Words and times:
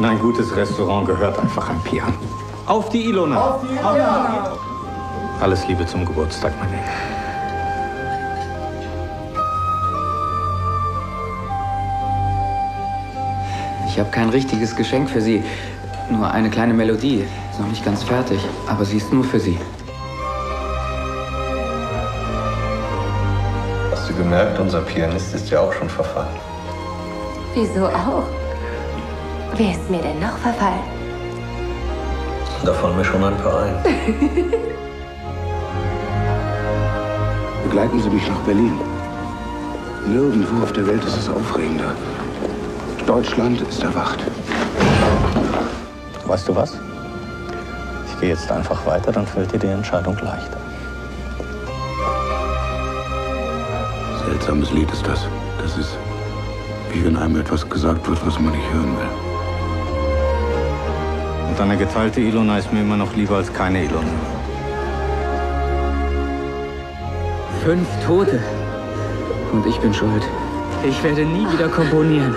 In 0.00 0.06
ein 0.06 0.18
gutes 0.18 0.56
Restaurant 0.56 1.06
gehört 1.06 1.38
einfach 1.38 1.68
ein 1.68 1.78
Piano. 1.82 2.14
Auf 2.64 2.88
die 2.88 3.04
Ilona! 3.04 3.38
Auf 3.38 3.60
die 3.60 3.74
Ilona! 3.74 4.56
Alles 5.42 5.68
Liebe 5.68 5.84
zum 5.84 6.06
Geburtstag, 6.06 6.54
mein 6.58 6.72
Engel. 6.72 6.88
Ich 13.88 13.98
habe 13.98 14.10
kein 14.10 14.30
richtiges 14.30 14.74
Geschenk 14.74 15.10
für 15.10 15.20
Sie. 15.20 15.44
Nur 16.08 16.30
eine 16.30 16.48
kleine 16.48 16.72
Melodie. 16.72 17.26
Ist 17.50 17.60
noch 17.60 17.68
nicht 17.68 17.84
ganz 17.84 18.02
fertig, 18.02 18.40
aber 18.68 18.86
sie 18.86 18.96
ist 18.96 19.12
nur 19.12 19.22
für 19.22 19.38
Sie. 19.38 19.58
Hast 23.90 24.08
du 24.08 24.14
gemerkt, 24.14 24.58
unser 24.58 24.80
Pianist 24.80 25.34
ist 25.34 25.50
ja 25.50 25.60
auch 25.60 25.74
schon 25.74 25.90
verfallen. 25.90 26.40
Wieso 27.54 27.84
auch? 27.84 28.24
Wer 29.56 29.70
ist 29.72 29.90
mir 29.90 30.00
denn 30.00 30.20
noch 30.20 30.38
verfallen? 30.38 30.80
Da 32.64 32.72
fallen 32.74 32.96
mir 32.96 33.04
schon 33.04 33.24
ein 33.24 33.36
paar 33.38 33.62
ein. 33.62 33.74
Begleiten 37.64 38.00
Sie 38.00 38.10
mich 38.10 38.26
nach 38.28 38.38
Berlin. 38.40 38.78
Nirgendwo 40.06 40.62
auf 40.62 40.72
der 40.72 40.86
Welt 40.86 41.04
ist 41.04 41.16
es 41.16 41.28
aufregender. 41.28 41.94
Deutschland 43.06 43.60
ist 43.62 43.82
erwacht. 43.82 44.20
Weißt 46.26 46.48
du 46.48 46.54
was? 46.54 46.78
Ich 48.08 48.20
gehe 48.20 48.30
jetzt 48.30 48.50
einfach 48.50 48.86
weiter, 48.86 49.12
dann 49.12 49.26
fällt 49.26 49.52
dir 49.52 49.58
die 49.58 49.66
Entscheidung 49.66 50.16
leichter. 50.22 50.58
Seltsames 54.26 54.70
Lied 54.72 54.90
ist 54.92 55.06
das. 55.06 55.26
Das 55.60 55.76
ist, 55.76 55.96
wie 56.92 57.04
wenn 57.04 57.16
einem 57.16 57.40
etwas 57.40 57.68
gesagt 57.68 58.08
wird, 58.08 58.24
was 58.26 58.38
man 58.38 58.52
nicht 58.52 58.72
hören 58.72 58.96
will. 58.96 59.29
Eine 61.60 61.76
geteilte 61.76 62.22
Ilona 62.22 62.56
ist 62.56 62.72
mir 62.72 62.80
immer 62.80 62.96
noch 62.96 63.14
lieber 63.14 63.36
als 63.36 63.52
keine 63.52 63.84
Ilona. 63.84 64.08
Fünf 67.62 67.86
Tote. 68.06 68.42
Und 69.52 69.66
ich 69.66 69.78
bin 69.78 69.92
schuld. 69.92 70.22
Ich 70.88 71.04
werde 71.04 71.26
nie 71.26 71.46
wieder 71.52 71.68
komponieren. 71.68 72.34